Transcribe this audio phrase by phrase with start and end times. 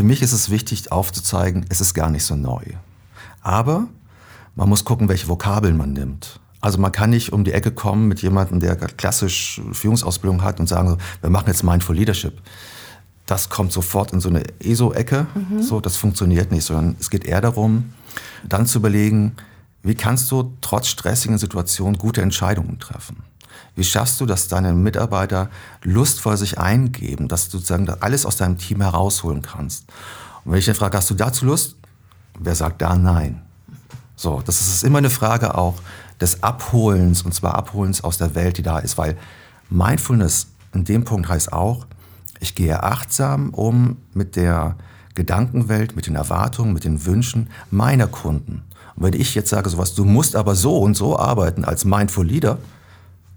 [0.00, 2.62] für mich ist es wichtig aufzuzeigen, es ist gar nicht so neu.
[3.42, 3.86] Aber
[4.54, 6.40] man muss gucken, welche Vokabeln man nimmt.
[6.62, 10.70] Also man kann nicht um die Ecke kommen mit jemandem, der klassisch Führungsausbildung hat und
[10.70, 12.40] sagen, wir machen jetzt Mindful Leadership.
[13.26, 15.26] Das kommt sofort in so eine ESO-Ecke.
[15.34, 15.62] Mhm.
[15.62, 17.92] So, das funktioniert nicht, sondern es geht eher darum,
[18.48, 19.36] dann zu überlegen,
[19.82, 23.22] wie kannst du trotz stressigen Situationen gute Entscheidungen treffen?
[23.76, 25.48] Wie schaffst du, dass deine Mitarbeiter
[25.82, 29.84] lustvoll sich eingeben, dass du sozusagen alles aus deinem Team herausholen kannst?
[30.44, 31.76] Und wenn ich dann frage, hast du dazu Lust?
[32.38, 33.42] Wer sagt da nein?
[34.16, 35.76] So, das ist immer eine Frage auch
[36.20, 39.16] des Abholens, und zwar Abholens aus der Welt, die da ist, weil
[39.70, 41.86] Mindfulness in dem Punkt heißt auch,
[42.40, 44.76] ich gehe achtsam um mit der
[45.14, 48.62] Gedankenwelt, mit den Erwartungen, mit den Wünschen meiner Kunden.
[48.96, 52.26] Und wenn ich jetzt sage sowas, du musst aber so und so arbeiten als Mindful
[52.26, 52.58] Leader,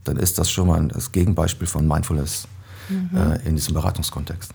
[0.04, 2.48] dann ist das schon mal das Gegenbeispiel von Mindfulness
[2.90, 3.10] mhm.
[3.16, 4.52] äh, in diesem Beratungskontext.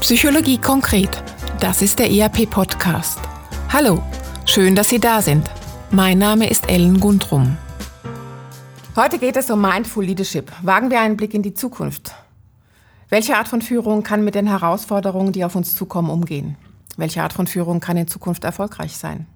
[0.00, 1.22] Psychologie konkret.
[1.60, 3.20] Das ist der ERP-Podcast.
[3.68, 4.02] Hallo,
[4.46, 5.48] schön, dass Sie da sind.
[5.90, 7.56] Mein Name ist Ellen Gundrum.
[8.96, 10.50] Heute geht es um Mindful Leadership.
[10.62, 12.14] Wagen wir einen Blick in die Zukunft.
[13.08, 16.56] Welche Art von Führung kann mit den Herausforderungen, die auf uns zukommen, umgehen?
[16.96, 19.26] Welche Art von Führung kann in Zukunft erfolgreich sein?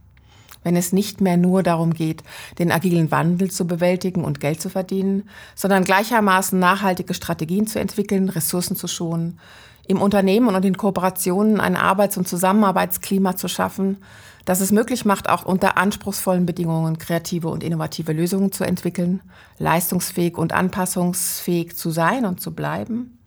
[0.67, 2.25] Wenn es nicht mehr nur darum geht,
[2.59, 8.29] den agilen Wandel zu bewältigen und Geld zu verdienen, sondern gleichermaßen nachhaltige Strategien zu entwickeln,
[8.29, 9.39] Ressourcen zu schonen,
[9.87, 13.99] im Unternehmen und in Kooperationen ein Arbeits- und Zusammenarbeitsklima zu schaffen,
[14.45, 19.21] das es möglich macht, auch unter anspruchsvollen Bedingungen kreative und innovative Lösungen zu entwickeln,
[19.59, 23.21] leistungsfähig und anpassungsfähig zu sein und zu bleiben,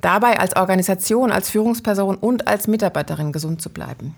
[0.00, 4.14] dabei als Organisation, als Führungsperson und als Mitarbeiterin gesund zu bleiben.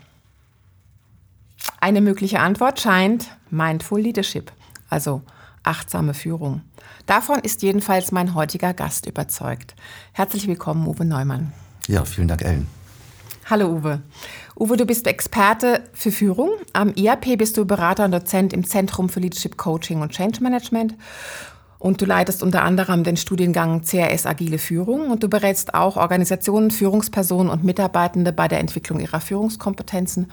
[1.82, 4.52] Eine mögliche Antwort scheint Mindful Leadership,
[4.88, 5.22] also
[5.64, 6.60] achtsame Führung.
[7.06, 9.74] Davon ist jedenfalls mein heutiger Gast überzeugt.
[10.12, 11.52] Herzlich willkommen, Uwe Neumann.
[11.88, 12.68] Ja, vielen Dank, Ellen.
[13.50, 14.00] Hallo, Uwe.
[14.54, 16.50] Uwe, du bist Experte für Führung.
[16.72, 20.94] Am IAP bist du Berater und Dozent im Zentrum für Leadership Coaching und Change Management.
[21.80, 26.70] Und du leitest unter anderem den Studiengang CRS Agile Führung und du berätst auch Organisationen,
[26.70, 30.30] Führungspersonen und Mitarbeitende bei der Entwicklung ihrer Führungskompetenzen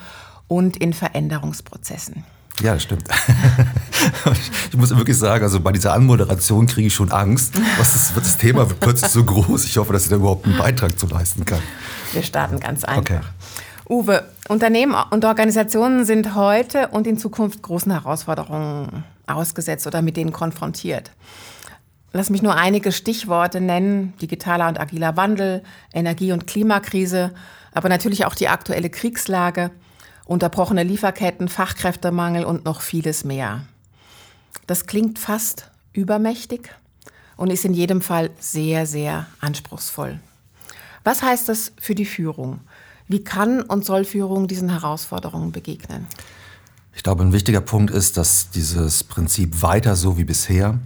[0.49, 2.25] und in Veränderungsprozessen.
[2.61, 3.07] Ja, das stimmt.
[4.69, 7.53] ich muss wirklich sagen, also bei dieser Anmoderation kriege ich schon Angst.
[7.77, 9.63] Was ist, das Thema wird plötzlich so groß.
[9.63, 11.61] Ich hoffe, dass ich da überhaupt einen Beitrag zu leisten kann.
[12.11, 13.01] Wir starten ganz einfach.
[13.01, 13.19] Okay.
[13.87, 20.33] Uwe, Unternehmen und Organisationen sind heute und in Zukunft großen Herausforderungen ausgesetzt oder mit denen
[20.33, 21.11] konfrontiert.
[22.11, 24.13] Lass mich nur einige Stichworte nennen.
[24.21, 27.31] Digitaler und agiler Wandel, Energie- und Klimakrise,
[27.71, 29.71] aber natürlich auch die aktuelle Kriegslage–
[30.29, 33.65] unterbrochene Lieferketten, Fachkräftemangel und noch vieles mehr.
[34.67, 36.69] Das klingt fast übermächtig
[37.35, 40.19] und ist in jedem Fall sehr, sehr anspruchsvoll.
[41.03, 42.59] Was heißt das für die Führung?
[43.07, 46.05] Wie kann und soll Führung diesen Herausforderungen begegnen?
[46.93, 50.77] Ich glaube, ein wichtiger Punkt ist, dass dieses Prinzip weiter so wie bisher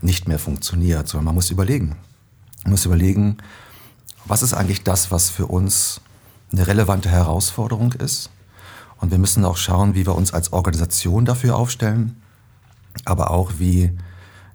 [0.00, 1.96] nicht mehr funktioniert, sondern man muss überlegen.
[2.62, 3.36] Man muss überlegen,
[4.24, 6.00] was ist eigentlich das, was für uns
[6.50, 8.30] eine relevante Herausforderung ist
[9.00, 12.20] und wir müssen auch schauen, wie wir uns als Organisation dafür aufstellen,
[13.04, 13.92] aber auch wie,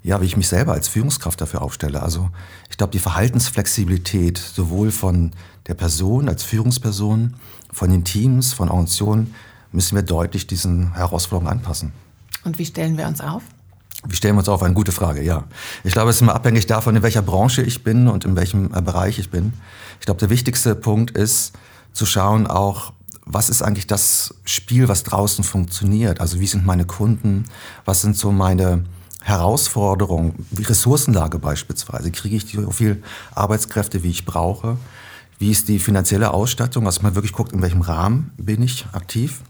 [0.03, 2.01] ja, wie ich mich selber als Führungskraft dafür aufstelle.
[2.01, 2.29] Also
[2.69, 5.31] ich glaube, die Verhaltensflexibilität sowohl von
[5.67, 7.35] der Person als Führungsperson,
[7.71, 9.33] von den Teams, von Organisationen,
[9.71, 11.93] müssen wir deutlich diesen Herausforderungen anpassen.
[12.43, 13.43] Und wie stellen wir uns auf?
[14.07, 14.63] Wie stellen wir uns auf?
[14.63, 15.43] Eine gute Frage, ja.
[15.83, 18.73] Ich glaube, es ist immer abhängig davon, in welcher Branche ich bin und in welchem
[18.73, 19.53] äh, Bereich ich bin.
[19.99, 21.53] Ich glaube, der wichtigste Punkt ist
[21.93, 22.93] zu schauen auch,
[23.25, 26.21] was ist eigentlich das Spiel, was draußen funktioniert?
[26.21, 27.45] Also wie sind meine Kunden?
[27.85, 28.85] Was sind so meine
[29.21, 30.45] Herausforderungen?
[30.49, 32.11] Wie Ressourcenlage beispielsweise?
[32.11, 33.03] Kriege ich so viel
[33.35, 34.77] Arbeitskräfte, wie ich brauche?
[35.37, 36.85] Wie ist die finanzielle Ausstattung?
[36.85, 39.41] Also man wirklich guckt, in welchem Rahmen bin ich aktiv?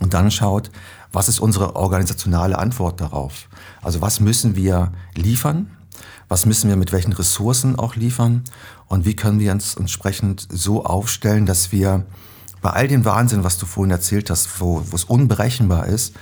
[0.00, 0.70] Und dann schaut,
[1.12, 3.48] was ist unsere organisationale Antwort darauf?
[3.82, 5.70] Also was müssen wir liefern?
[6.28, 8.44] Was müssen wir mit welchen Ressourcen auch liefern?
[8.86, 12.04] Und wie können wir uns entsprechend so aufstellen, dass wir
[12.60, 16.14] bei all dem Wahnsinn, was du vorhin erzählt hast, wo, es unberechenbar ist,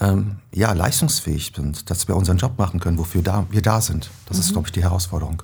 [0.00, 4.10] ähm, ja, leistungsfähig sind, dass wir unseren Job machen können, wofür da, wir da sind.
[4.26, 4.42] Das mhm.
[4.42, 5.42] ist, glaube ich, die Herausforderung.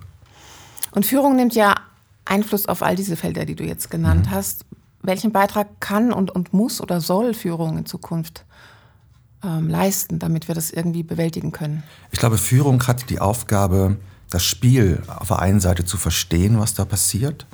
[0.92, 1.74] Und Führung nimmt ja
[2.24, 4.30] Einfluss auf all diese Felder, die du jetzt genannt mhm.
[4.30, 4.64] hast.
[5.02, 8.44] Welchen Beitrag kann und, und muss oder soll Führung in Zukunft
[9.42, 11.82] ähm, leisten, damit wir das irgendwie bewältigen können?
[12.10, 13.96] Ich glaube, Führung hat die Aufgabe,
[14.28, 17.46] das Spiel auf der einen Seite zu verstehen, was da passiert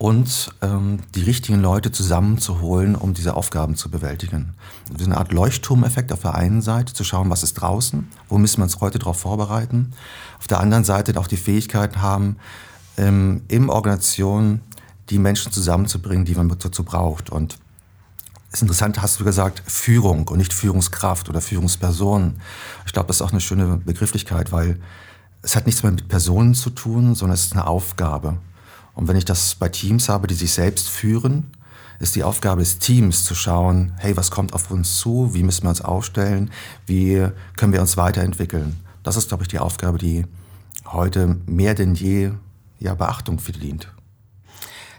[0.00, 4.54] und ähm, die richtigen Leute zusammenzuholen, um diese Aufgaben zu bewältigen.
[4.96, 8.60] Ist eine Art Leuchtturmeffekt auf der einen Seite, zu schauen, was ist draußen, wo müssen
[8.60, 9.92] wir uns heute darauf vorbereiten.
[10.38, 12.36] Auf der anderen Seite auch die Fähigkeit haben,
[12.96, 14.62] ähm, in Organisationen
[15.10, 17.28] die Menschen zusammenzubringen, die man dazu braucht.
[17.28, 17.58] Und
[18.48, 22.40] es ist interessant, hast du gesagt, Führung und nicht Führungskraft oder Führungsperson.
[22.86, 24.80] Ich glaube, das ist auch eine schöne Begrifflichkeit, weil
[25.42, 28.38] es hat nichts mehr mit Personen zu tun, sondern es ist eine Aufgabe.
[29.00, 31.52] Und wenn ich das bei Teams habe, die sich selbst führen,
[32.00, 35.62] ist die Aufgabe des Teams zu schauen, hey, was kommt auf uns zu, wie müssen
[35.62, 36.50] wir uns aufstellen,
[36.84, 37.26] wie
[37.56, 38.78] können wir uns weiterentwickeln.
[39.02, 40.26] Das ist, glaube ich, die Aufgabe, die
[40.86, 42.32] heute mehr denn je
[42.78, 43.90] ja, Beachtung verdient.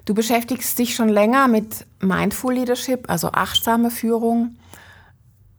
[0.05, 4.55] Du beschäftigst dich schon länger mit Mindful Leadership, also achtsame Führung.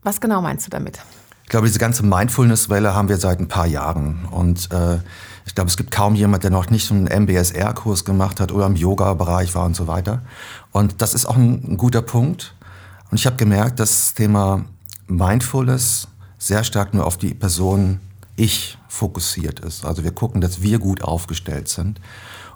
[0.03, 1.01] Was genau meinst du damit?
[1.45, 4.25] Ich glaube, diese ganze Mindfulness-Welle haben wir seit ein paar Jahren.
[4.33, 4.99] Und äh,
[5.45, 8.77] ich glaube, es gibt kaum jemand, der noch nicht einen MBSR-Kurs gemacht hat oder im
[8.77, 10.23] Yoga-Bereich war und so weiter.
[10.71, 12.55] Und das ist auch ein, ein guter Punkt.
[13.11, 14.65] Und ich habe gemerkt, dass das Thema
[15.07, 16.09] Mindfulness
[16.39, 18.01] sehr stark nur auf die Person
[18.37, 19.85] Ich fokussiert ist.
[19.85, 22.01] Also wir gucken, dass wir gut aufgestellt sind.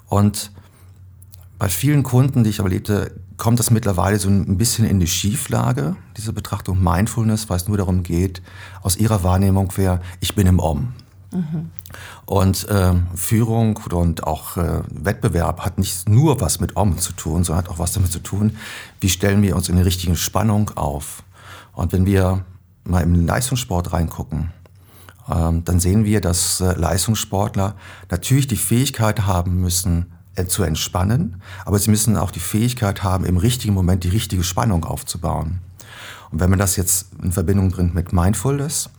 [0.07, 0.51] Und
[1.59, 5.95] bei vielen Kunden, die ich erlebte, kommt das mittlerweile so ein bisschen in die Schieflage,
[6.17, 8.41] diese Betrachtung Mindfulness, weil es nur darum geht,
[8.81, 10.93] aus ihrer Wahrnehmung wäre, ich bin im Om.
[11.31, 11.69] Mhm.
[12.25, 17.43] Und äh, Führung und auch äh, Wettbewerb hat nicht nur was mit Om zu tun,
[17.43, 18.57] sondern hat auch was damit zu tun,
[18.99, 21.23] wie stellen wir uns in die richtige Spannung auf.
[21.73, 22.43] Und wenn wir
[22.83, 24.51] mal im Leistungssport reingucken,
[25.29, 27.75] ähm, dann sehen wir, dass äh, Leistungssportler
[28.09, 33.25] natürlich die Fähigkeit haben müssen, äh, zu entspannen, aber sie müssen auch die Fähigkeit haben,
[33.25, 35.61] im richtigen Moment die richtige Spannung aufzubauen.
[36.31, 38.89] Und wenn man das jetzt in Verbindung bringt mit Mindfulness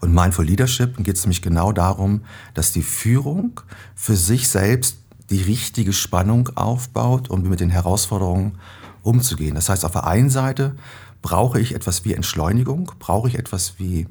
[0.00, 2.22] und Mindful Leadership, geht es nämlich genau darum,
[2.54, 3.60] dass die Führung
[3.94, 4.96] für sich selbst
[5.30, 8.58] die richtige Spannung aufbaut, um mit den Herausforderungen
[9.02, 9.54] umzugehen.
[9.54, 10.74] Das heißt, auf der einen Seite
[11.22, 14.06] brauche ich etwas wie Entschleunigung, brauche ich etwas wie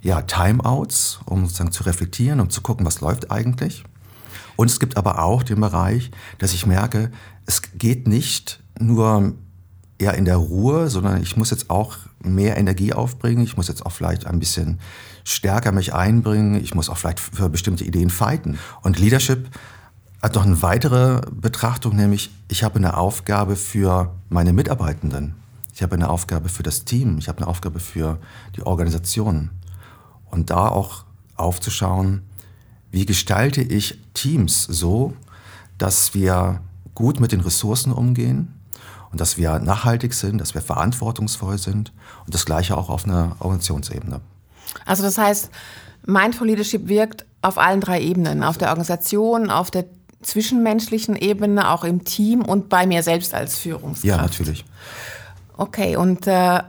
[0.00, 3.84] ja, Timeouts, um sozusagen zu reflektieren, um zu gucken, was läuft eigentlich.
[4.56, 7.10] Und es gibt aber auch den Bereich, dass ich merke,
[7.46, 9.34] es geht nicht nur
[10.00, 13.42] ja, in der Ruhe, sondern ich muss jetzt auch mehr Energie aufbringen.
[13.42, 14.78] Ich muss jetzt auch vielleicht ein bisschen
[15.24, 16.54] stärker mich einbringen.
[16.62, 18.58] Ich muss auch vielleicht für bestimmte Ideen fighten.
[18.82, 19.48] Und Leadership
[20.22, 25.34] hat noch eine weitere Betrachtung, nämlich ich habe eine Aufgabe für meine Mitarbeitenden.
[25.74, 27.18] Ich habe eine Aufgabe für das Team.
[27.18, 28.18] Ich habe eine Aufgabe für
[28.56, 29.50] die Organisation.
[30.26, 31.04] Und da auch
[31.36, 32.22] aufzuschauen,
[32.90, 35.14] wie gestalte ich Teams so,
[35.76, 36.60] dass wir
[36.94, 38.57] gut mit den Ressourcen umgehen
[39.10, 41.92] und dass wir nachhaltig sind, dass wir verantwortungsvoll sind
[42.26, 44.20] und das gleiche auch auf einer Organisationsebene.
[44.84, 45.50] Also das heißt,
[46.06, 49.84] Mindful Leadership wirkt auf allen drei Ebenen, auf der Organisation, auf der
[50.22, 54.04] zwischenmenschlichen Ebene, auch im Team und bei mir selbst als Führungskraft.
[54.04, 54.64] Ja, natürlich.
[55.56, 56.60] Okay, und äh,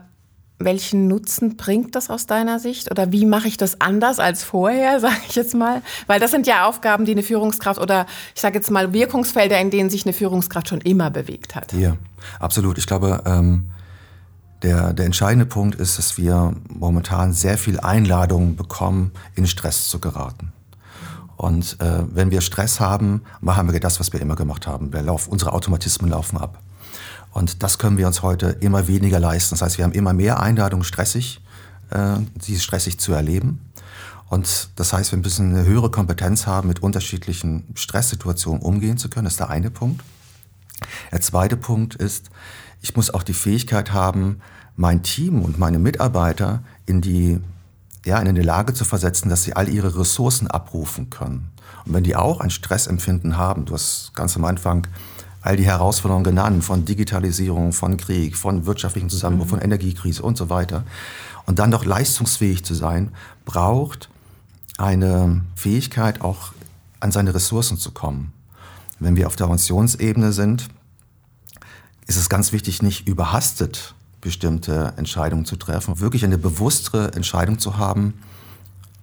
[0.59, 2.91] welchen Nutzen bringt das aus deiner Sicht?
[2.91, 5.81] Oder wie mache ich das anders als vorher, sage ich jetzt mal?
[6.05, 8.05] Weil das sind ja Aufgaben, die eine Führungskraft oder
[8.35, 11.73] ich sage jetzt mal Wirkungsfelder, in denen sich eine Führungskraft schon immer bewegt hat.
[11.73, 11.95] Ja,
[12.39, 12.77] absolut.
[12.77, 13.69] Ich glaube, ähm,
[14.61, 19.99] der, der entscheidende Punkt ist, dass wir momentan sehr viel Einladungen bekommen, in Stress zu
[19.99, 20.51] geraten.
[21.37, 24.91] Und äh, wenn wir Stress haben, machen wir das, was wir immer gemacht haben.
[24.91, 26.61] Wir laufen, unsere Automatismen laufen ab.
[27.31, 29.51] Und das können wir uns heute immer weniger leisten.
[29.51, 31.41] Das heißt, wir haben immer mehr Einladungen, stressig,
[31.91, 33.61] äh, sie stressig zu erleben.
[34.29, 39.25] Und das heißt, wir müssen eine höhere Kompetenz haben, mit unterschiedlichen Stresssituationen umgehen zu können.
[39.25, 40.03] Das ist der eine Punkt.
[41.11, 42.29] Der zweite Punkt ist,
[42.81, 44.41] ich muss auch die Fähigkeit haben,
[44.75, 47.39] mein Team und meine Mitarbeiter in die,
[48.05, 51.51] ja, in die Lage zu versetzen, dass sie all ihre Ressourcen abrufen können.
[51.85, 54.87] Und wenn die auch ein Stressempfinden haben, du hast ganz am Anfang
[55.41, 59.51] all die Herausforderungen genannt, von Digitalisierung, von Krieg, von wirtschaftlichen Zusammenbruch, mhm.
[59.51, 60.83] von Energiekrise und so weiter.
[61.45, 63.11] Und dann doch leistungsfähig zu sein,
[63.45, 64.09] braucht
[64.77, 66.53] eine Fähigkeit, auch
[66.99, 68.33] an seine Ressourcen zu kommen.
[68.99, 70.67] Wenn wir auf der Organisationsebene sind,
[72.07, 77.77] ist es ganz wichtig, nicht überhastet bestimmte Entscheidungen zu treffen, wirklich eine bewusstere Entscheidung zu
[77.77, 78.15] haben,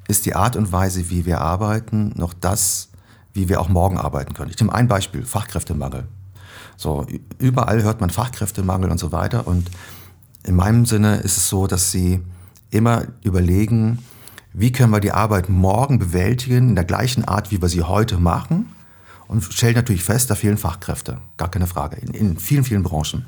[0.08, 2.90] ist die Art und Weise, wie wir arbeiten, noch das,
[3.32, 4.50] wie wir auch morgen arbeiten können.
[4.50, 6.06] Ich nehme ein Beispiel, Fachkräftemangel.
[6.76, 7.06] So,
[7.38, 9.46] überall hört man Fachkräftemangel und so weiter.
[9.46, 9.70] Und
[10.44, 12.20] in meinem Sinne ist es so, dass sie
[12.70, 13.98] immer überlegen,
[14.52, 18.18] wie können wir die Arbeit morgen bewältigen in der gleichen Art, wie wir sie heute
[18.18, 18.70] machen.
[19.28, 23.26] Und stellen natürlich fest, da fehlen Fachkräfte, gar keine Frage, in, in vielen, vielen Branchen.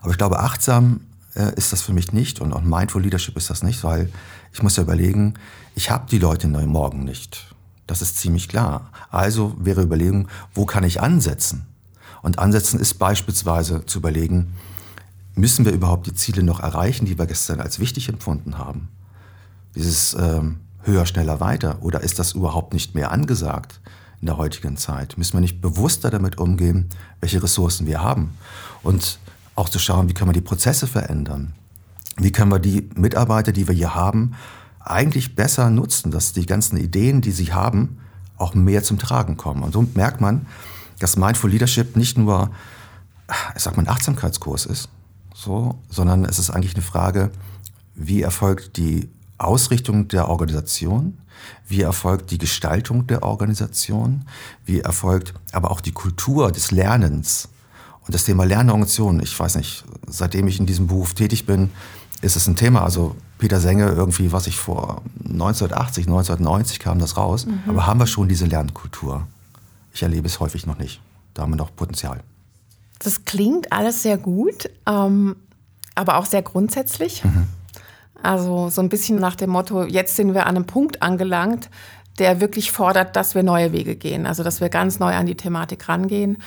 [0.00, 1.00] Aber ich glaube, achtsam
[1.34, 4.10] äh, ist das für mich nicht und auch Mindful Leadership ist das nicht, weil
[4.52, 5.34] ich muss ja überlegen,
[5.74, 7.54] ich habe die Leute morgen nicht.
[7.86, 8.90] Das ist ziemlich klar.
[9.10, 11.66] Also wäre Überlegung, wo kann ich ansetzen?
[12.22, 14.54] Und ansetzen ist beispielsweise zu überlegen,
[15.34, 18.88] müssen wir überhaupt die Ziele noch erreichen, die wir gestern als wichtig empfunden haben?
[19.74, 21.78] Dieses ähm, höher, schneller, weiter.
[21.80, 23.80] Oder ist das überhaupt nicht mehr angesagt?
[24.20, 25.18] In der heutigen Zeit?
[25.18, 26.88] Müssen wir nicht bewusster damit umgehen,
[27.20, 28.36] welche Ressourcen wir haben?
[28.82, 29.18] Und
[29.54, 31.54] auch zu schauen, wie können wir die Prozesse verändern?
[32.16, 34.34] Wie können wir die Mitarbeiter, die wir hier haben,
[34.80, 37.98] eigentlich besser nutzen, dass die ganzen Ideen, die sie haben,
[38.36, 39.62] auch mehr zum Tragen kommen.
[39.62, 40.46] Und so merkt man,
[40.98, 42.50] dass Mindful Leadership nicht nur,
[43.54, 44.88] ich sag mal, ein Achtsamkeitskurs ist,
[45.34, 47.30] so, sondern es ist eigentlich eine Frage,
[47.94, 49.08] wie erfolgt die
[49.38, 51.18] Ausrichtung der Organisation,
[51.68, 54.24] wie erfolgt die Gestaltung der Organisation,
[54.64, 57.48] wie erfolgt aber auch die Kultur des Lernens.
[58.06, 61.70] Und das Thema Lernorganisation, ich weiß nicht, seitdem ich in diesem Beruf tätig bin,
[62.20, 62.82] ist es ein Thema.
[62.82, 67.46] Also Peter Senge, irgendwie, was ich vor 1980, 1990 kam das raus.
[67.46, 67.62] Mhm.
[67.68, 69.26] Aber haben wir schon diese Lernkultur?
[69.92, 71.00] Ich erlebe es häufig noch nicht.
[71.34, 72.20] Da haben wir noch Potenzial.
[72.98, 75.36] Das klingt alles sehr gut, ähm,
[75.94, 77.24] aber auch sehr grundsätzlich.
[77.24, 77.46] Mhm.
[78.22, 81.70] Also so ein bisschen nach dem Motto, jetzt sind wir an einem Punkt angelangt,
[82.18, 85.36] der wirklich fordert, dass wir neue Wege gehen, also dass wir ganz neu an die
[85.36, 86.38] Thematik rangehen.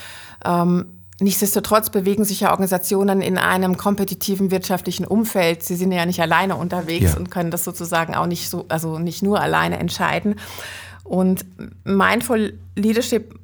[0.43, 0.85] Ähm,
[1.21, 5.61] Nichtsdestotrotz bewegen sich ja Organisationen in einem kompetitiven wirtschaftlichen Umfeld.
[5.61, 7.17] Sie sind ja nicht alleine unterwegs ja.
[7.17, 10.35] und können das sozusagen auch nicht so, also nicht nur alleine entscheiden.
[11.03, 11.45] Und
[11.83, 13.35] Mindful Leadership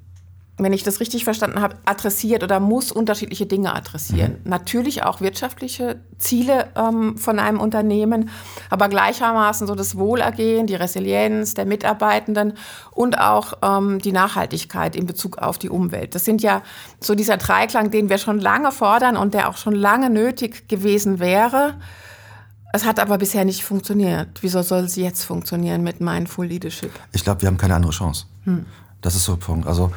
[0.60, 4.38] wenn ich das richtig verstanden habe, adressiert oder muss unterschiedliche Dinge adressieren.
[4.44, 4.50] Mhm.
[4.50, 8.30] Natürlich auch wirtschaftliche Ziele ähm, von einem Unternehmen,
[8.72, 12.54] aber gleichermaßen so das Wohlergehen, die Resilienz der Mitarbeitenden
[12.92, 16.16] und auch ähm, die Nachhaltigkeit in Bezug auf die Umwelt.
[16.16, 16.64] Das sind ja
[17.00, 21.20] so dieser Dreiklang, den wir schon lange fordern und der auch schon lange nötig gewesen
[21.20, 21.76] wäre.
[22.74, 24.42] Es hat aber bisher nicht funktioniert.
[24.42, 26.92] Wieso soll es jetzt funktionieren mit Mindful Leadership?
[27.14, 28.26] Ich glaube, wir haben keine andere Chance.
[28.44, 28.66] Hm.
[29.02, 29.68] Das ist so ein Punkt.
[29.68, 29.92] Also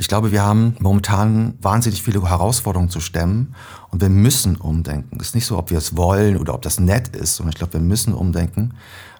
[0.00, 3.54] ich glaube, wir haben momentan wahnsinnig viele Herausforderungen zu stemmen
[3.90, 5.18] und wir müssen umdenken.
[5.20, 7.58] Es ist nicht so, ob wir es wollen oder ob das nett ist, sondern ich
[7.58, 8.72] glaube, wir müssen umdenken,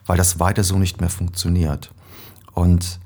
[0.07, 1.91] weil das weiter so nicht mehr funktioniert.
[2.53, 2.99] Und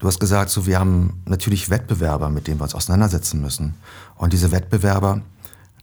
[0.00, 3.72] du hast gesagt, so, wir haben natürlich Wettbewerber, mit denen wir uns auseinandersetzen müssen.
[4.16, 5.22] Und diese Wettbewerber,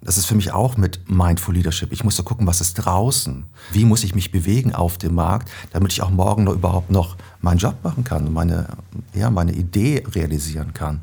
[0.01, 1.91] das ist für mich auch mit Mindful Leadership.
[1.91, 3.45] Ich muss so gucken, was ist draußen?
[3.71, 7.15] Wie muss ich mich bewegen auf dem Markt, damit ich auch morgen noch überhaupt noch
[7.41, 8.67] meinen Job machen kann und meine,
[9.13, 11.01] ja, meine Idee realisieren kann.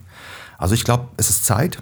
[0.58, 1.78] Also ich glaube, es ist Zeit.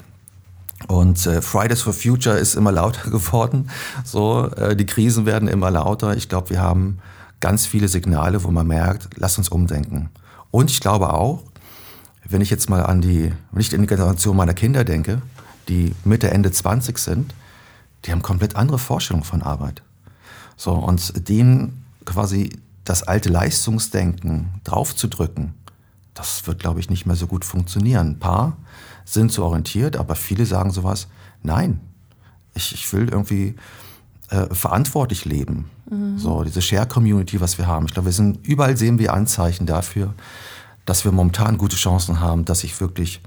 [0.89, 3.69] Und äh, Fridays for Future ist immer lauter geworden.
[4.05, 6.17] So, äh, die Krisen werden immer lauter.
[6.17, 6.99] Ich glaube, wir haben
[7.41, 10.09] ganz viele Signale, wo man merkt, lass uns umdenken.
[10.51, 11.43] Und ich glaube auch,
[12.29, 15.21] wenn ich jetzt mal an die, wenn ich an die Generation meiner Kinder denke,
[15.71, 17.35] die Mitte, Ende 20 sind,
[18.05, 19.83] die haben komplett andere Vorstellungen von Arbeit.
[20.57, 22.51] So, und denen quasi
[22.85, 25.55] das alte Leistungsdenken draufzudrücken,
[26.13, 28.09] das wird, glaube ich, nicht mehr so gut funktionieren.
[28.09, 28.57] Ein paar
[29.05, 31.09] sind so orientiert, aber viele sagen sowas,
[31.43, 31.81] nein,
[32.55, 33.55] ich, ich will irgendwie
[34.29, 35.71] äh, verantwortlich leben.
[35.89, 36.19] Mhm.
[36.19, 37.87] So, diese Share-Community, was wir haben.
[37.87, 40.15] Ich glaube, wir sind, überall sehen wir Anzeichen dafür,
[40.85, 43.21] dass wir momentan gute Chancen haben, dass ich wirklich,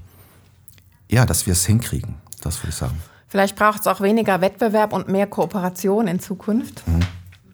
[1.10, 2.16] ja, dass wir es hinkriegen.
[2.44, 3.00] Das würde ich sagen.
[3.28, 6.86] Vielleicht braucht es auch weniger Wettbewerb und mehr Kooperation in Zukunft.
[6.86, 7.00] Mhm.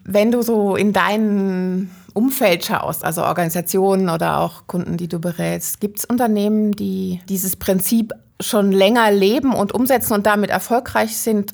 [0.03, 5.79] Wenn du so in deinem Umfeld schaust, also Organisationen oder auch Kunden, die du berätst,
[5.79, 11.53] gibt es Unternehmen, die dieses Prinzip schon länger leben und umsetzen und damit erfolgreich sind,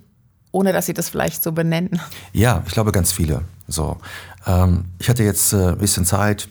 [0.52, 2.02] ohne dass sie das vielleicht so benennen?
[2.34, 3.42] Ja, ich glaube ganz viele.
[3.68, 3.98] So,
[4.46, 6.48] ähm, ich hatte jetzt äh, ein bisschen Zeit,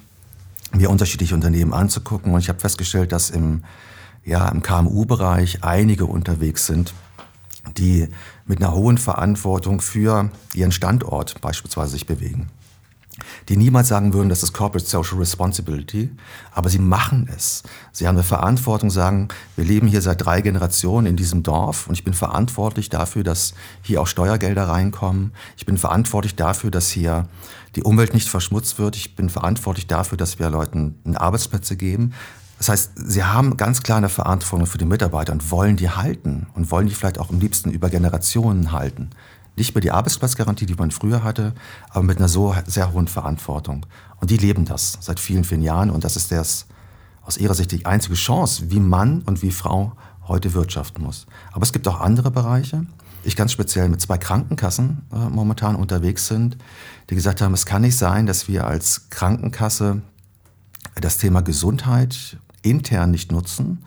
[0.73, 3.65] mir unterschiedliche Unternehmen anzugucken und ich habe festgestellt, dass im,
[4.27, 6.93] ja, im KMU-Bereich einige unterwegs sind,
[7.79, 8.09] die
[8.45, 12.51] mit einer hohen Verantwortung für ihren Standort beispielsweise sich bewegen
[13.49, 16.11] die niemals sagen würden, das ist Corporate Social Responsibility,
[16.53, 17.63] aber sie machen es.
[17.93, 21.95] Sie haben eine Verantwortung, sagen, wir leben hier seit drei Generationen in diesem Dorf und
[21.95, 25.33] ich bin verantwortlich dafür, dass hier auch Steuergelder reinkommen.
[25.57, 27.29] Ich bin verantwortlich dafür, dass hier
[27.75, 28.97] die Umwelt nicht verschmutzt wird.
[28.97, 32.13] Ich bin verantwortlich dafür, dass wir Leuten Arbeitsplätze geben.
[32.59, 36.47] Das heißt, sie haben ganz klar eine Verantwortung für die Mitarbeiter und wollen die halten
[36.55, 39.11] und wollen die vielleicht auch am liebsten über Generationen halten.
[39.57, 41.55] Nicht mehr die Arbeitsplatzgarantie, die man früher hatte,
[41.91, 43.87] aber mit einer so sehr hohen Verantwortung.
[44.21, 45.91] Und die leben das seit vielen, vielen Jahren.
[45.91, 46.67] Und das ist das,
[47.23, 49.93] aus ihrer Sicht die einzige Chance, wie Mann und wie Frau
[50.29, 51.27] heute wirtschaften muss.
[51.53, 52.87] Aber es gibt auch andere Bereiche.
[53.25, 56.57] Ich ganz speziell mit zwei Krankenkassen äh, momentan unterwegs sind,
[57.11, 60.03] die gesagt haben, es kann nicht sein, dass wir als Krankenkasse
[61.01, 63.83] das Thema Gesundheit intern nicht nutzen.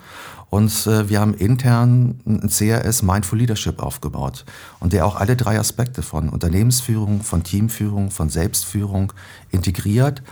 [0.49, 4.45] Und äh, wir haben intern ein CRS Mindful Leadership aufgebaut
[4.79, 9.13] und der auch alle drei Aspekte von Unternehmensführung, von Teamführung, von Selbstführung
[9.51, 10.23] integriert,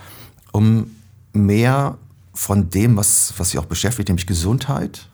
[0.51, 0.89] um
[1.33, 1.97] mehr
[2.33, 5.07] von dem, was, was sie auch beschäftigt, nämlich Gesundheit,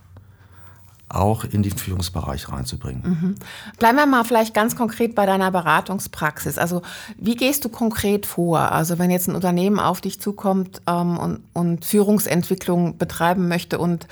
[1.14, 3.02] auch in den Führungsbereich reinzubringen.
[3.04, 3.36] Mhm.
[3.80, 6.58] Bleiben wir mal vielleicht ganz konkret bei deiner Beratungspraxis.
[6.58, 6.82] Also
[7.18, 8.72] wie gehst du konkret vor?
[8.72, 14.08] Also wenn jetzt ein Unternehmen auf dich zukommt ähm, und, und Führungsentwicklung betreiben möchte und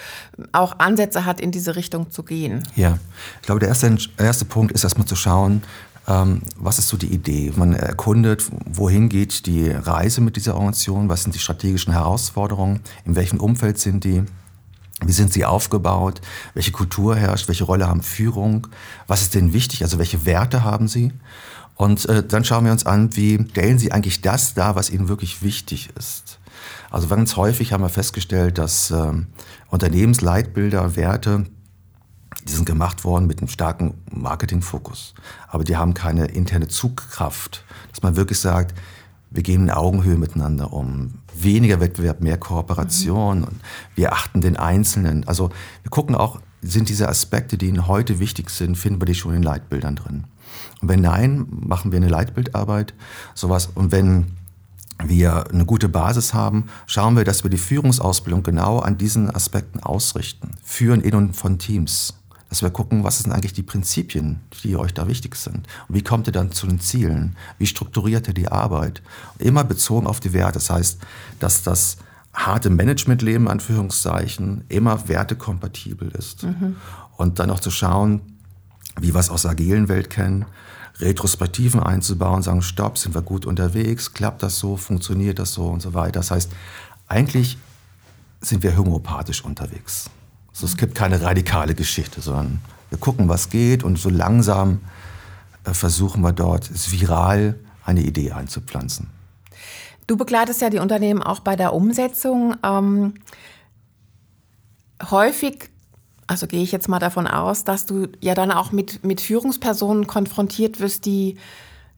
[0.52, 2.64] auch Ansätze hat, in diese Richtung zu gehen.
[2.76, 2.98] Ja,
[3.42, 5.64] ich glaube, der erste, erste Punkt ist erstmal zu schauen,
[6.08, 7.54] ähm, was ist so die Idee?
[7.56, 13.16] Man erkundet, wohin geht die Reise mit dieser Organisation, was sind die strategischen Herausforderungen, in
[13.16, 14.24] welchem Umfeld sind die,
[15.04, 16.22] wie sind sie aufgebaut,
[16.54, 18.68] welche Kultur herrscht, welche Rolle haben Führung,
[19.08, 21.12] was ist denen wichtig, also welche Werte haben sie.
[21.76, 25.08] Und äh, dann schauen wir uns an, wie stellen sie eigentlich das dar, was ihnen
[25.08, 26.40] wirklich wichtig ist.
[26.92, 29.14] Also ganz häufig haben wir festgestellt, dass äh,
[29.70, 31.46] Unternehmensleitbilder, Werte,
[32.48, 35.14] die sind gemacht worden mit einem starken Marketingfokus.
[35.48, 38.76] Aber die haben keine interne Zugkraft, dass man wirklich sagt,
[39.30, 41.21] wir gehen in Augenhöhe miteinander um.
[41.44, 43.40] Weniger Wettbewerb, mehr Kooperation.
[43.40, 43.44] Mhm.
[43.46, 43.62] Und
[43.96, 45.28] wir achten den Einzelnen.
[45.28, 45.50] Also
[45.84, 49.34] wir gucken auch, sind diese Aspekte, die Ihnen heute wichtig sind, finden wir die schon
[49.34, 50.26] in Leitbildern drin.
[50.82, 52.94] Und wenn nein, machen wir eine Leitbildarbeit,
[53.34, 53.70] sowas.
[53.74, 54.38] Und wenn
[55.04, 59.80] wir eine gute Basis haben, schauen wir, dass wir die Führungsausbildung genau an diesen Aspekten
[59.80, 60.52] ausrichten.
[60.64, 62.21] Führen in und von Teams
[62.52, 65.70] dass wir gucken, was sind eigentlich die Prinzipien, die euch da wichtig sind.
[65.88, 67.38] Und wie kommt ihr dann zu den Zielen?
[67.58, 69.02] Wie strukturiert ihr die Arbeit?
[69.40, 70.56] Immer bezogen auf die Werte.
[70.56, 71.00] Das heißt,
[71.40, 71.96] dass das
[72.34, 76.44] harte Managementleben, Anführungszeichen, immer wertekompatibel ist.
[76.44, 76.76] Mhm.
[77.16, 78.20] Und dann auch zu schauen,
[79.00, 80.46] wie wir es aus der agilen Welt kennen,
[81.00, 85.82] Retrospektiven einzubauen, sagen, stopp, sind wir gut unterwegs, klappt das so, funktioniert das so und
[85.82, 86.20] so weiter.
[86.20, 86.52] Das heißt,
[87.08, 87.58] eigentlich
[88.42, 90.10] sind wir homöopathisch unterwegs.
[90.54, 94.82] Also es gibt keine radikale Geschichte, sondern wir gucken, was geht und so langsam
[95.64, 99.10] äh, versuchen wir dort viral eine Idee einzupflanzen.
[100.08, 102.56] Du begleitest ja die Unternehmen auch bei der Umsetzung.
[102.64, 103.14] Ähm,
[105.10, 105.70] häufig,
[106.28, 110.08] also gehe ich jetzt mal davon aus, dass du ja dann auch mit, mit Führungspersonen
[110.08, 111.38] konfrontiert wirst, die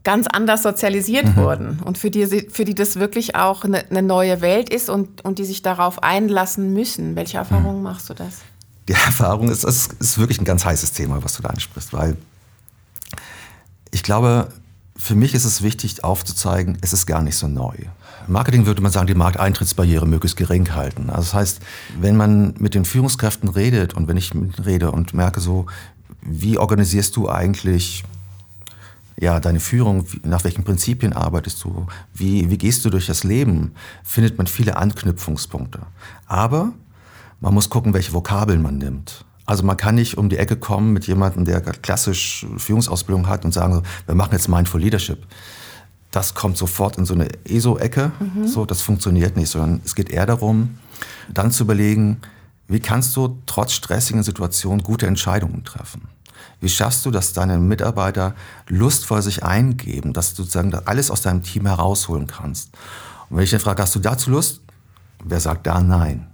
[0.03, 1.35] ganz anders sozialisiert mhm.
[1.37, 5.23] wurden und für die, für die das wirklich auch eine, eine, neue Welt ist und,
[5.23, 7.15] und die sich darauf einlassen müssen.
[7.15, 7.83] Welche Erfahrungen mhm.
[7.83, 8.39] machst du das?
[8.89, 12.17] Die Erfahrung ist, es ist wirklich ein ganz heißes Thema, was du da ansprichst, weil
[13.91, 14.49] ich glaube,
[14.97, 17.75] für mich ist es wichtig aufzuzeigen, es ist gar nicht so neu.
[18.27, 21.09] Im Marketing würde man sagen, die Markteintrittsbarriere möglichst gering halten.
[21.09, 21.59] Also das heißt,
[21.99, 24.31] wenn man mit den Führungskräften redet und wenn ich
[24.65, 25.65] rede und merke so,
[26.21, 28.03] wie organisierst du eigentlich
[29.19, 33.73] ja, deine Führung, nach welchen Prinzipien arbeitest du, wie, wie gehst du durch das Leben,
[34.03, 35.79] findet man viele Anknüpfungspunkte.
[36.25, 36.73] Aber
[37.39, 39.25] man muss gucken, welche Vokabeln man nimmt.
[39.45, 43.53] Also man kann nicht um die Ecke kommen mit jemandem, der klassisch Führungsausbildung hat und
[43.53, 45.25] sagen, wir machen jetzt Mindful Leadership.
[46.11, 48.11] Das kommt sofort in so eine ESO-Ecke.
[48.19, 48.47] Mhm.
[48.47, 50.77] So, das funktioniert nicht, sondern es geht eher darum,
[51.33, 52.21] dann zu überlegen,
[52.67, 56.07] wie kannst du trotz stressigen Situationen gute Entscheidungen treffen?
[56.61, 58.35] Wie schaffst du, dass deine Mitarbeiter
[58.67, 62.69] lustvoll sich eingeben, dass du sozusagen alles aus deinem Team herausholen kannst?
[63.29, 64.61] Und wenn ich dann frage, hast du dazu Lust?
[65.23, 66.27] Wer sagt da nein?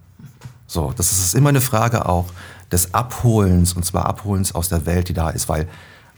[0.67, 2.27] So, das ist immer eine Frage auch
[2.71, 5.67] des Abholens, und zwar Abholens aus der Welt, die da ist, weil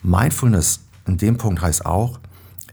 [0.03, 2.19] Mindfulness in dem Punkt heißt auch,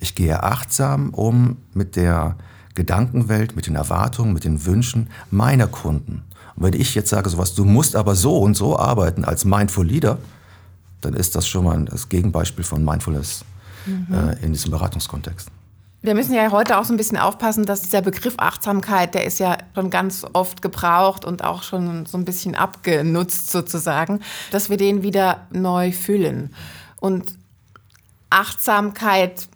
[0.00, 2.36] ich gehe achtsam um mit der
[2.74, 6.22] Gedankenwelt, mit den Erwartungen, mit den Wünschen meiner Kunden.
[6.56, 9.86] Und wenn ich jetzt sage sowas, du musst aber so und so arbeiten als Mindful
[9.86, 10.18] Leader,
[11.00, 13.44] dann ist das schon mal das Gegenbeispiel von Mindfulness
[13.86, 14.06] mhm.
[14.12, 15.48] äh, in diesem Beratungskontext.
[16.00, 19.40] Wir müssen ja heute auch so ein bisschen aufpassen, dass dieser Begriff Achtsamkeit, der ist
[19.40, 24.20] ja schon ganz oft gebraucht und auch schon so ein bisschen abgenutzt sozusagen,
[24.52, 26.54] dass wir den wieder neu füllen.
[27.00, 27.34] Und
[28.30, 29.48] Achtsamkeit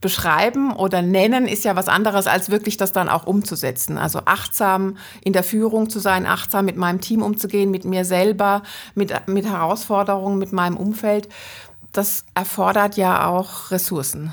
[0.00, 3.98] beschreiben oder nennen ist ja was anderes, als wirklich das dann auch umzusetzen.
[3.98, 8.62] Also achtsam in der Führung zu sein, achtsam mit meinem Team umzugehen, mit mir selber,
[8.94, 11.28] mit, mit Herausforderungen, mit meinem Umfeld.
[11.92, 14.32] Das erfordert ja auch Ressourcen.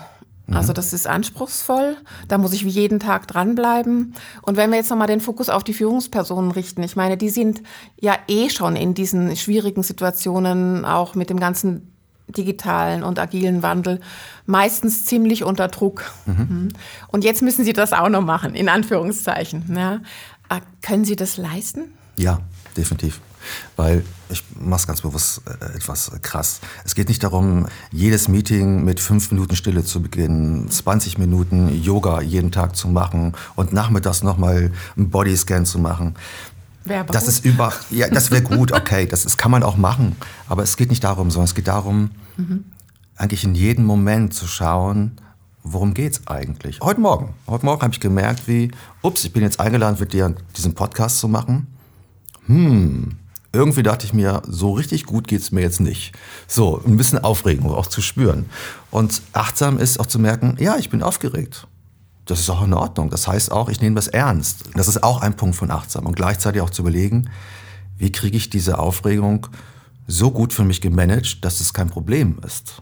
[0.52, 0.76] Also mhm.
[0.76, 1.98] das ist anspruchsvoll,
[2.28, 4.14] da muss ich jeden Tag dranbleiben.
[4.44, 7.64] Und wenn wir jetzt nochmal den Fokus auf die Führungspersonen richten, ich meine, die sind
[8.00, 11.95] ja eh schon in diesen schwierigen Situationen, auch mit dem ganzen
[12.28, 14.00] digitalen und agilen Wandel,
[14.46, 16.12] meistens ziemlich unter Druck.
[16.26, 16.34] Mhm.
[16.34, 16.70] mhm.
[17.08, 19.76] Und jetzt müssen sie das auch noch machen, in Anführungszeichen.
[19.76, 20.02] Ja.
[20.50, 21.94] Äh, können Sie das leisten?
[22.18, 22.40] Ja,
[22.78, 23.22] definitiv.
[23.76, 26.62] Weil ich mache es ganz bewusst äh, etwas krass.
[26.84, 32.22] Es geht nicht darum, jedes Meeting mit fünf Minuten Stille zu beginnen, 20 Minuten Yoga
[32.22, 36.16] jeden Tag zu machen und nachmittags nochmal einen Bodyscan zu machen.
[36.86, 40.16] Wäre das ist über, ja, das wäre gut, okay, das, das kann man auch machen.
[40.48, 42.64] Aber es geht nicht darum, sondern es geht darum, mhm.
[43.16, 45.20] eigentlich in jedem Moment zu schauen,
[45.64, 46.80] worum geht's eigentlich?
[46.82, 47.34] Heute Morgen.
[47.48, 48.70] Heute Morgen habe ich gemerkt, wie,
[49.02, 51.66] ups, ich bin jetzt eingeladen, mit dir diesen Podcast zu machen.
[52.46, 53.18] Hm,
[53.52, 56.14] irgendwie dachte ich mir, so richtig gut geht es mir jetzt nicht.
[56.48, 58.46] So, ein bisschen Aufregung auch zu spüren.
[58.92, 61.68] Und achtsam ist auch zu merken, ja, ich bin aufgeregt.
[62.26, 63.10] Das ist auch in Ordnung.
[63.10, 64.64] Das heißt auch, ich nehme das ernst.
[64.74, 66.08] Das ist auch ein Punkt von achtsam.
[66.08, 67.30] Und gleichzeitig auch zu überlegen,
[67.98, 69.48] wie kriege ich diese Aufregung
[70.08, 72.82] so gut für mich gemanagt, dass es kein Problem ist.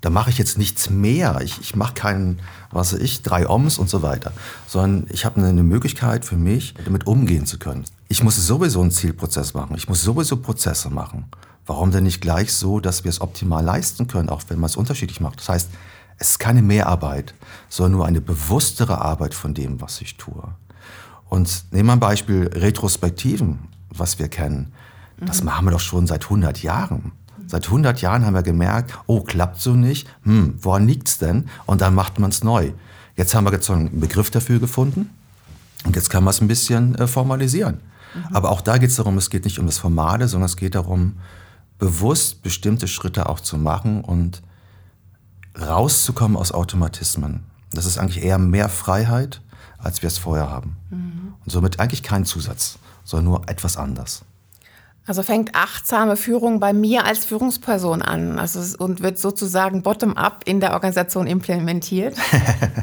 [0.00, 1.40] Da mache ich jetzt nichts mehr.
[1.42, 4.32] Ich, ich mache keinen, was weiß ich, drei Oms und so weiter.
[4.66, 7.84] Sondern ich habe eine Möglichkeit für mich, damit umgehen zu können.
[8.08, 9.76] Ich muss sowieso einen Zielprozess machen.
[9.76, 11.24] Ich muss sowieso Prozesse machen.
[11.64, 14.76] Warum denn nicht gleich so, dass wir es optimal leisten können, auch wenn man es
[14.76, 15.40] unterschiedlich macht?
[15.40, 15.70] Das heißt,
[16.18, 17.34] es ist keine Mehrarbeit,
[17.68, 20.54] sondern nur eine bewusstere Arbeit von dem, was ich tue.
[21.28, 23.58] Und nehmen wir ein Beispiel Retrospektiven,
[23.90, 24.72] was wir kennen.
[25.18, 25.46] Das mhm.
[25.46, 27.12] machen wir doch schon seit 100 Jahren.
[27.46, 30.08] Seit 100 Jahren haben wir gemerkt, oh, klappt so nicht.
[30.22, 31.48] Hm, woran liegt's denn?
[31.66, 32.72] Und dann macht man es neu.
[33.16, 35.10] Jetzt haben wir jetzt einen Begriff dafür gefunden.
[35.84, 37.80] Und jetzt kann man es ein bisschen äh, formalisieren.
[38.14, 38.36] Mhm.
[38.36, 40.74] Aber auch da geht es darum, es geht nicht um das Formale, sondern es geht
[40.74, 41.14] darum,
[41.78, 44.42] bewusst bestimmte Schritte auch zu machen und
[45.60, 47.44] rauszukommen aus Automatismen.
[47.72, 49.40] Das ist eigentlich eher mehr Freiheit,
[49.78, 50.76] als wir es vorher haben.
[50.90, 51.34] Mhm.
[51.44, 54.24] Und somit eigentlich kein Zusatz, sondern nur etwas anders.
[55.06, 60.60] Also fängt achtsame Führung bei mir als Führungsperson an also, und wird sozusagen bottom-up in
[60.60, 62.16] der Organisation implementiert.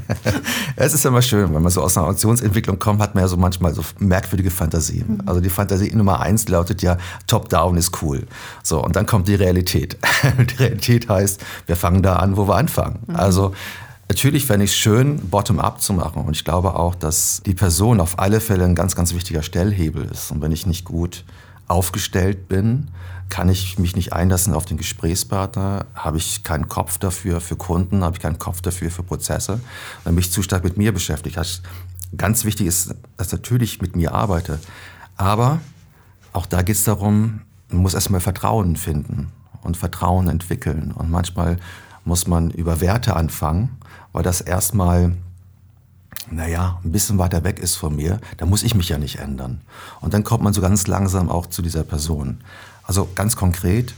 [0.76, 3.38] es ist immer schön, wenn man so aus einer Organisationsentwicklung kommt, hat man ja so
[3.38, 5.16] manchmal so merkwürdige Fantasien.
[5.16, 5.22] Mhm.
[5.26, 8.28] Also die Fantasie Nummer eins lautet ja, top-down ist cool.
[8.62, 9.98] So, und dann kommt die Realität.
[10.38, 13.00] die Realität heißt, wir fangen da an, wo wir anfangen.
[13.08, 13.16] Mhm.
[13.16, 13.54] Also
[14.10, 16.26] Natürlich fände ich es schön, bottom-up zu machen.
[16.26, 20.04] Und ich glaube auch, dass die Person auf alle Fälle ein ganz, ganz wichtiger Stellhebel
[20.12, 20.32] ist.
[20.32, 21.24] Und wenn ich nicht gut
[21.72, 22.90] aufgestellt bin,
[23.30, 28.04] kann ich mich nicht einlassen auf den Gesprächspartner, habe ich keinen Kopf dafür für Kunden,
[28.04, 29.62] habe ich keinen Kopf dafür für Prozesse,
[30.04, 31.40] dann bin ich zu stark mit mir beschäftigt.
[32.18, 34.60] Ganz wichtig ist, dass ich natürlich mit mir arbeite.
[35.16, 35.62] Aber
[36.34, 39.32] auch da geht es darum, man muss erstmal Vertrauen finden
[39.62, 40.92] und Vertrauen entwickeln.
[40.92, 41.58] Und manchmal
[42.04, 43.78] muss man über Werte anfangen,
[44.12, 45.16] weil das erstmal
[46.32, 49.62] naja, ein bisschen weiter weg ist von mir, da muss ich mich ja nicht ändern.
[50.00, 52.40] Und dann kommt man so ganz langsam auch zu dieser Person.
[52.84, 53.94] Also ganz konkret,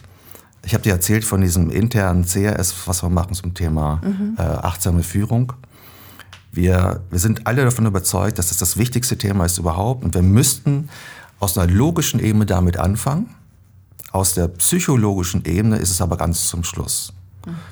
[0.66, 4.36] ich habe dir erzählt von diesem internen CRS, was wir machen zum Thema mhm.
[4.38, 5.54] äh, achtsame Führung.
[6.52, 10.04] Wir, wir sind alle davon überzeugt, dass das das wichtigste Thema ist überhaupt.
[10.04, 10.90] Und wir müssten
[11.40, 13.30] aus einer logischen Ebene damit anfangen.
[14.12, 17.14] Aus der psychologischen Ebene ist es aber ganz zum Schluss.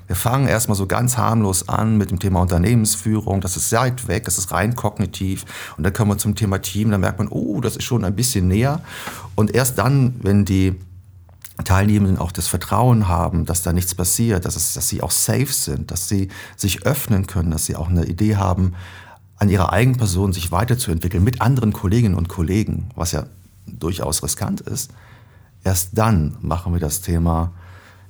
[0.07, 3.39] Wir fangen erstmal so ganz harmlos an mit dem Thema Unternehmensführung.
[3.41, 5.45] Das ist weit weg, das ist rein kognitiv.
[5.77, 8.15] Und dann kommen wir zum Thema Team, dann merkt man, oh, das ist schon ein
[8.15, 8.81] bisschen näher.
[9.35, 10.75] Und erst dann, wenn die
[11.63, 15.51] Teilnehmenden auch das Vertrauen haben, dass da nichts passiert, dass, es, dass sie auch safe
[15.51, 18.73] sind, dass sie sich öffnen können, dass sie auch eine Idee haben,
[19.37, 23.25] an ihrer eigenen Person sich weiterzuentwickeln mit anderen Kolleginnen und Kollegen, was ja
[23.65, 24.91] durchaus riskant ist.
[25.63, 27.51] Erst dann machen wir das Thema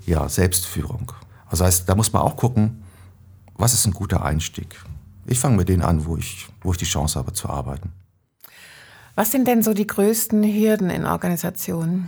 [0.05, 1.13] ja, Selbstführung.
[1.51, 2.83] Das heißt, da muss man auch gucken,
[3.55, 4.83] was ist ein guter Einstieg.
[5.27, 7.91] Ich fange mit denen an, wo ich, wo ich die Chance habe zu arbeiten.
[9.15, 12.07] Was sind denn so die größten Hürden in Organisationen?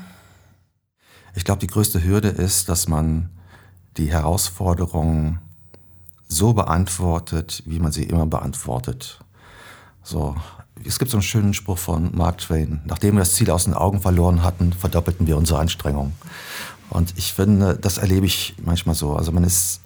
[1.36, 3.29] Ich glaube, die größte Hürde ist, dass man
[3.97, 5.39] die Herausforderungen
[6.27, 9.19] so beantwortet, wie man sie immer beantwortet.
[10.01, 10.36] So,
[10.86, 12.82] es gibt so einen schönen Spruch von Mark Twain.
[12.86, 16.13] Nachdem wir das Ziel aus den Augen verloren hatten, verdoppelten wir unsere Anstrengungen.
[16.89, 19.15] Und ich finde, das erlebe ich manchmal so.
[19.15, 19.82] Also man ist,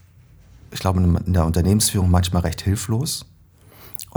[0.71, 3.25] ich glaube, in der Unternehmensführung manchmal recht hilflos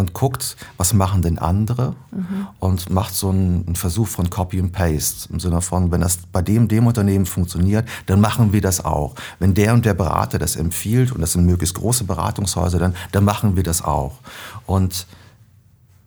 [0.01, 2.49] und guckt, was machen denn andere mhm.
[2.59, 6.19] und macht so einen, einen, Versuch von Copy and Paste im Sinne von, wenn das
[6.33, 9.15] bei dem, dem Unternehmen funktioniert, dann machen wir das auch.
[9.39, 13.25] Wenn der und der Berater das empfiehlt und das sind möglichst große Beratungshäuser, dann, dann
[13.25, 14.19] machen wir das auch.
[14.67, 15.07] Und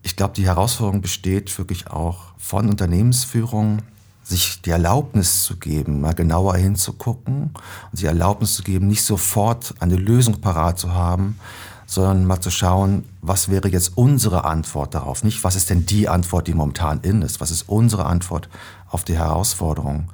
[0.02, 3.80] ich glaube, die Herausforderung besteht wirklich auch von Unternehmensführung
[4.24, 7.52] sich die Erlaubnis zu geben, mal genauer hinzugucken
[7.92, 11.38] und sich Erlaubnis zu geben, nicht sofort eine Lösung parat zu haben,
[11.86, 15.24] sondern mal zu schauen, was wäre jetzt unsere Antwort darauf?
[15.24, 17.42] Nicht, was ist denn die Antwort, die momentan in ist?
[17.42, 18.50] Was ist unsere Antwort
[18.90, 20.10] auf die Herausforderung?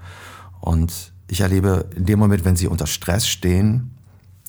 [0.59, 3.95] Und ich erlebe in dem Moment, wenn sie unter Stress stehen,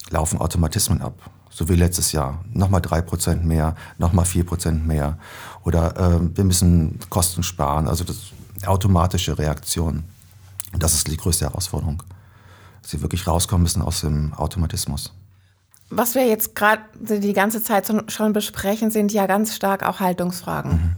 [0.08, 1.14] laufen Automatismen ab.
[1.50, 2.44] So wie letztes Jahr.
[2.52, 5.18] Nochmal drei Prozent mehr, nochmal vier Prozent mehr.
[5.64, 7.86] Oder äh, wir müssen Kosten sparen.
[7.86, 8.32] Also das
[8.66, 10.04] automatische Reaktion.
[10.72, 12.02] Und das ist die größte Herausforderung.
[12.82, 15.12] Dass sie wirklich rauskommen müssen aus dem Automatismus.
[15.90, 20.72] Was wir jetzt gerade die ganze Zeit schon besprechen, sind ja ganz stark auch Haltungsfragen.
[20.72, 20.96] Mhm.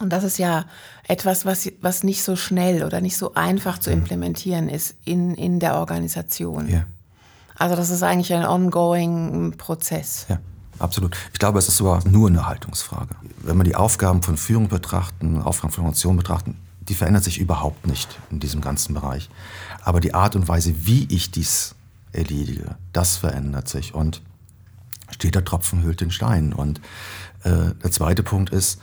[0.00, 0.64] Und das ist ja
[1.06, 3.98] etwas, was, was nicht so schnell oder nicht so einfach zu mhm.
[3.98, 6.68] implementieren ist in, in der Organisation.
[6.68, 6.84] Ja.
[7.56, 10.26] Also das ist eigentlich ein ongoing Prozess.
[10.28, 10.38] Ja.
[10.78, 11.16] Absolut.
[11.32, 13.16] Ich glaube, es ist sogar nur eine Haltungsfrage.
[13.42, 16.56] Wenn wir die Aufgaben von Führung betrachten, Aufgaben von Organisation betrachten,
[16.88, 19.28] die verändert sich überhaupt nicht in diesem ganzen Bereich.
[19.82, 21.74] Aber die Art und Weise, wie ich dies
[22.12, 23.94] erledige, das verändert sich.
[23.94, 24.22] Und
[25.10, 26.52] steht der Tropfen hüllt den Stein.
[26.52, 26.80] Und
[27.44, 28.80] äh, der zweite Punkt ist,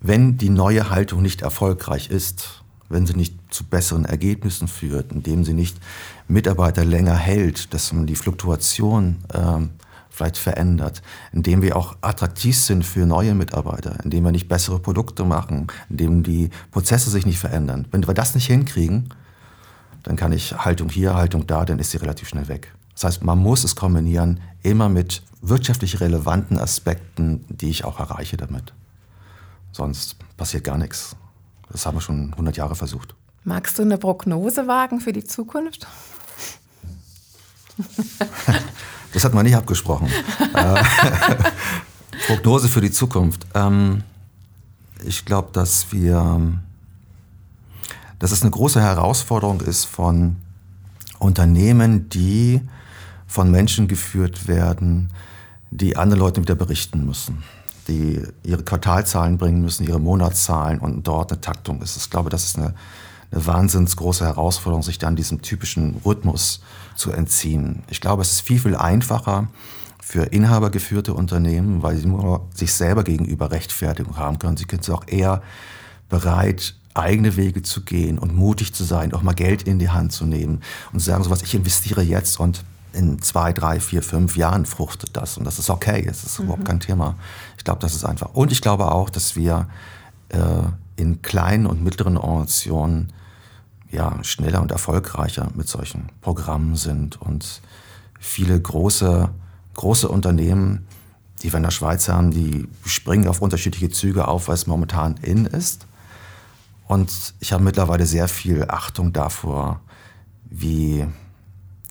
[0.00, 5.44] wenn die neue Haltung nicht erfolgreich ist, wenn sie nicht zu besseren Ergebnissen führt, indem
[5.44, 5.78] sie nicht
[6.28, 9.83] Mitarbeiter länger hält, dass man die Fluktuation äh,
[10.14, 15.24] vielleicht verändert, indem wir auch attraktiv sind für neue Mitarbeiter, indem wir nicht bessere Produkte
[15.24, 17.88] machen, indem die Prozesse sich nicht verändern.
[17.90, 19.08] Wenn wir das nicht hinkriegen,
[20.04, 22.72] dann kann ich Haltung hier, Haltung da, dann ist sie relativ schnell weg.
[22.92, 28.36] Das heißt, man muss es kombinieren, immer mit wirtschaftlich relevanten Aspekten, die ich auch erreiche
[28.36, 28.72] damit.
[29.72, 31.16] Sonst passiert gar nichts.
[31.72, 33.16] Das haben wir schon 100 Jahre versucht.
[33.42, 35.88] Magst du eine Prognose wagen für die Zukunft?
[39.14, 40.08] Das hat man nicht abgesprochen.
[40.54, 40.84] Äh,
[42.28, 43.44] Prognose für die Zukunft.
[43.54, 44.04] Ähm,
[45.04, 46.40] ich glaube, dass wir,
[48.20, 50.36] dass es eine große Herausforderung ist von
[51.18, 52.60] Unternehmen, die
[53.26, 55.10] von Menschen geführt werden,
[55.70, 57.42] die anderen Leuten wieder berichten müssen,
[57.88, 61.96] die ihre Quartalzahlen bringen müssen, ihre Monatszahlen und dort eine Taktung ist.
[61.96, 62.74] Ich glaube, das ist eine,
[63.30, 66.60] eine wahnsinns große Herausforderung, sich dann diesem typischen Rhythmus
[66.94, 67.82] zu entziehen.
[67.88, 69.48] Ich glaube, es ist viel, viel einfacher
[70.02, 74.56] für inhabergeführte Unternehmen, weil sie nur sich selber gegenüber Rechtfertigung haben können.
[74.56, 75.42] Sie sind auch eher
[76.08, 80.12] bereit, eigene Wege zu gehen und mutig zu sein, auch mal Geld in die Hand
[80.12, 84.02] zu nehmen und zu sagen, so was, ich investiere jetzt und in zwei, drei, vier,
[84.02, 85.36] fünf Jahren fruchtet das.
[85.36, 86.44] Und das ist okay, es ist mhm.
[86.44, 87.16] überhaupt kein Thema.
[87.58, 88.34] Ich glaube, das ist einfach.
[88.34, 89.68] Und ich glaube auch, dass wir
[90.28, 90.38] äh,
[90.96, 93.12] in kleinen und mittleren Organisationen
[93.90, 97.20] ja, schneller und erfolgreicher mit solchen Programmen sind.
[97.20, 97.60] Und
[98.18, 99.30] viele große,
[99.74, 100.86] große Unternehmen,
[101.42, 105.16] die wir in der Schweiz haben, die springen auf unterschiedliche Züge auf, weil es momentan
[105.18, 105.86] in ist.
[106.86, 109.80] Und ich habe mittlerweile sehr viel Achtung davor,
[110.44, 111.06] wie,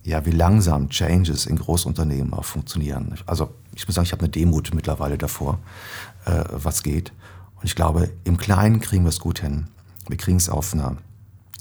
[0.04, 3.14] ja, wie langsam Changes in Großunternehmen auch funktionieren.
[3.26, 5.58] Also ich muss sagen, ich habe eine Demut mittlerweile davor,
[6.26, 7.12] äh, was geht.
[7.64, 9.68] Und ich glaube, im Kleinen kriegen wir es gut hin.
[10.06, 10.98] Wir kriegen es auf einer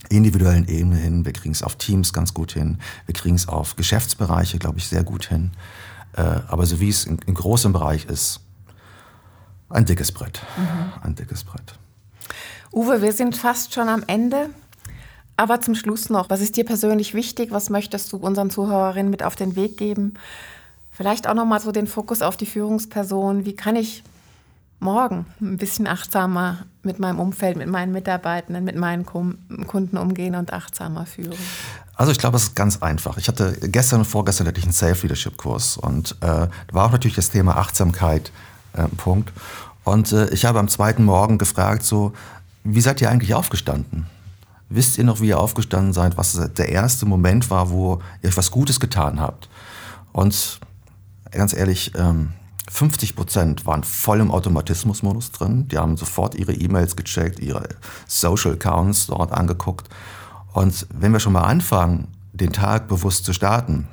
[0.09, 3.77] individuellen Ebene hin, wir kriegen es auf Teams ganz gut hin, wir kriegen es auf
[3.77, 5.51] Geschäftsbereiche, glaube ich, sehr gut hin.
[6.17, 8.41] Äh, aber so wie es in, in großem Bereich ist,
[9.69, 10.41] ein dickes Brett.
[10.57, 10.91] Mhm.
[11.03, 11.79] Ein dickes Brett.
[12.73, 14.49] Uwe, wir sind fast schon am Ende.
[15.37, 17.51] Aber zum Schluss noch, was ist dir persönlich wichtig?
[17.51, 20.15] Was möchtest du unseren Zuhörerinnen mit auf den Weg geben?
[20.91, 23.45] Vielleicht auch nochmal so den Fokus auf die Führungsperson.
[23.45, 24.03] Wie kann ich
[24.83, 30.53] morgen ein bisschen achtsamer mit meinem Umfeld, mit meinen Mitarbeitenden, mit meinen Kunden umgehen und
[30.53, 31.37] achtsamer führen?
[31.95, 33.17] Also ich glaube, es ist ganz einfach.
[33.17, 37.15] Ich hatte gestern und vorgestern hatte ich einen Self-Leadership-Kurs und äh, da war auch natürlich
[37.15, 38.31] das Thema Achtsamkeit
[38.73, 39.31] äh, ein Punkt.
[39.83, 42.13] Und äh, ich habe am zweiten Morgen gefragt, so,
[42.63, 44.07] wie seid ihr eigentlich aufgestanden?
[44.69, 48.37] Wisst ihr noch, wie ihr aufgestanden seid, was der erste Moment war, wo ihr euch
[48.37, 49.49] was Gutes getan habt?
[50.13, 50.59] Und
[51.31, 52.33] ganz ehrlich, ähm,
[52.69, 55.67] 50 Prozent waren voll im Automatismusmodus drin.
[55.67, 57.67] Die haben sofort ihre E-Mails gecheckt, ihre
[58.07, 59.89] Social Accounts dort angeguckt.
[60.53, 63.87] Und wenn wir schon mal anfangen, den Tag bewusst zu starten,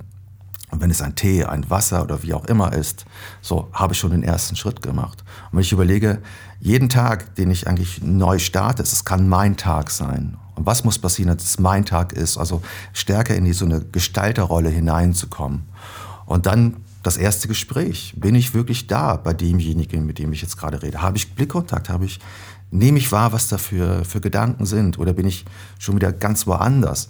[0.71, 3.05] und wenn es ein Tee, ein Wasser oder wie auch immer ist,
[3.41, 5.25] so habe ich schon den ersten Schritt gemacht.
[5.51, 6.23] Und wenn ich überlege,
[6.61, 10.37] jeden Tag, den ich eigentlich neu starte, es kann mein Tag sein.
[10.55, 12.39] Und was muss passieren, dass es mein Tag ist?
[12.39, 15.63] Also stärker in die, so eine Gestalterrolle hineinzukommen.
[16.27, 18.15] Und dann das erste Gespräch.
[18.17, 21.03] Bin ich wirklich da bei demjenigen, mit dem ich jetzt gerade rede?
[21.03, 21.89] Habe ich Blickkontakt?
[21.89, 22.21] Habe ich,
[22.71, 24.99] nehme ich wahr, was da für, für Gedanken sind?
[24.99, 25.45] Oder bin ich
[25.79, 27.09] schon wieder ganz woanders?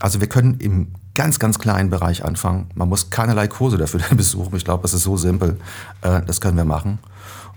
[0.00, 2.70] Also wir können im ganz, ganz kleinen Bereich anfangen.
[2.74, 4.56] Man muss keinerlei Kurse dafür besuchen.
[4.56, 5.58] Ich glaube, das ist so simpel.
[6.02, 6.98] Äh, das können wir machen.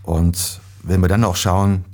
[0.04, 1.86] Und wenn wir dann auch schauen,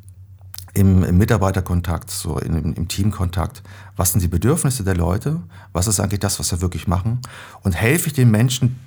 [0.74, 3.62] im, im Mitarbeiterkontakt, so im, im Teamkontakt,
[3.98, 5.42] was sind die Bedürfnisse der Leute?
[5.74, 7.20] Was ist eigentlich das, was wir wirklich machen?
[7.62, 8.80] Und helfe ich den Menschen,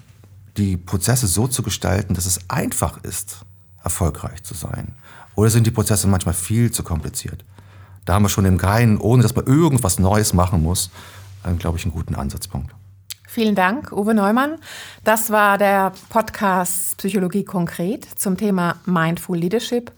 [0.56, 3.44] die Prozesse so zu gestalten, dass es einfach ist,
[3.82, 4.94] erfolgreich zu sein?
[5.34, 7.44] Oder sind die Prozesse manchmal viel zu kompliziert?
[8.04, 10.90] Da haben wir schon im Keinen, ohne dass man irgendwas Neues machen muss,
[11.44, 12.74] äh, glaube ich, einen guten Ansatzpunkt.
[13.26, 14.58] Vielen Dank, Uwe Neumann.
[15.02, 19.90] Das war der Podcast Psychologie konkret zum Thema Mindful Leadership.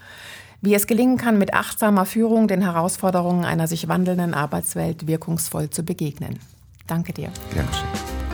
[0.62, 5.82] Wie es gelingen kann, mit achtsamer Führung den Herausforderungen einer sich wandelnden Arbeitswelt wirkungsvoll zu
[5.82, 6.38] begegnen.
[6.86, 7.30] Danke dir.
[7.52, 7.68] Gern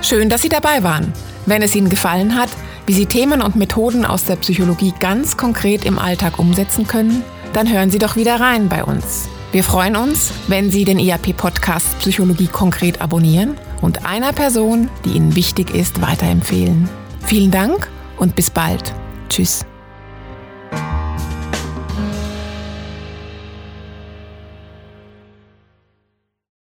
[0.03, 1.13] Schön, dass Sie dabei waren.
[1.47, 2.51] Wenn es Ihnen gefallen hat,
[2.87, 7.73] wie Sie Themen und Methoden aus der Psychologie ganz konkret im Alltag umsetzen können, dann
[7.73, 9.29] hören Sie doch wieder rein bei uns.
[9.53, 15.37] Wir freuen uns, wenn Sie den IAP-Podcast Psychologie konkret abonnieren und einer Person, die Ihnen
[15.37, 16.89] wichtig ist, weiterempfehlen.
[17.27, 18.93] Vielen Dank und bis bald.
[19.29, 19.65] Tschüss.